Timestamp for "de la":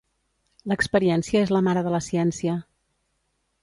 1.91-2.03